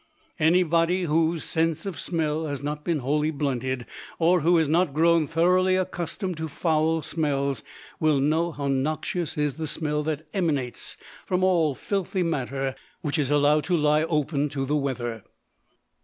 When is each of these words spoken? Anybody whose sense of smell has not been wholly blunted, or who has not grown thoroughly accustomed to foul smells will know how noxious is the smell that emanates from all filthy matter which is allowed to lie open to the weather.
Anybody 0.39 1.03
whose 1.03 1.43
sense 1.43 1.85
of 1.85 1.99
smell 1.99 2.47
has 2.47 2.63
not 2.63 2.83
been 2.83 3.01
wholly 3.01 3.29
blunted, 3.29 3.85
or 4.17 4.41
who 4.41 4.57
has 4.57 4.67
not 4.67 4.95
grown 4.95 5.27
thoroughly 5.27 5.75
accustomed 5.75 6.37
to 6.37 6.47
foul 6.47 7.03
smells 7.03 7.61
will 7.99 8.19
know 8.19 8.51
how 8.51 8.67
noxious 8.67 9.37
is 9.37 9.57
the 9.57 9.67
smell 9.67 10.01
that 10.01 10.25
emanates 10.33 10.97
from 11.27 11.43
all 11.43 11.75
filthy 11.75 12.23
matter 12.23 12.73
which 13.01 13.19
is 13.19 13.29
allowed 13.29 13.63
to 13.65 13.77
lie 13.77 14.01
open 14.05 14.49
to 14.49 14.65
the 14.65 14.75
weather. 14.75 15.23